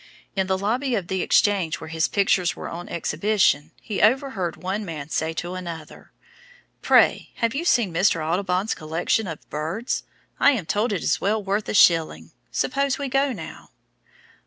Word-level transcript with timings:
In 0.35 0.47
the 0.47 0.57
lobby 0.57 0.95
of 0.95 1.09
the 1.09 1.21
exchange 1.21 1.79
where 1.79 1.87
his 1.91 2.07
pictures 2.07 2.55
were 2.55 2.67
on 2.67 2.89
exhibition, 2.89 3.69
he 3.79 4.01
overheard 4.01 4.57
one 4.57 4.83
man 4.83 5.09
say 5.09 5.31
to 5.33 5.53
another: 5.53 6.11
"Pray, 6.81 7.29
have 7.35 7.53
you 7.53 7.63
seen 7.63 7.93
Mr. 7.93 8.19
Audubon's 8.25 8.73
collection 8.73 9.27
of 9.27 9.47
birds? 9.51 10.01
I 10.39 10.53
am 10.53 10.65
told 10.65 10.91
it 10.91 11.03
is 11.03 11.21
well 11.21 11.43
worth 11.43 11.69
a 11.69 11.75
shilling; 11.75 12.31
suppose 12.51 12.97
we 12.97 13.09
go 13.09 13.31
now." 13.31 13.69